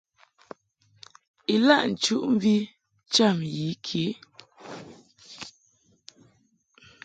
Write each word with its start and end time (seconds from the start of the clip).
Ilaʼ 1.55 1.83
nchuʼmvi 1.91 2.55
cham 3.13 3.37
yi 3.53 3.67
ke. 3.85 4.03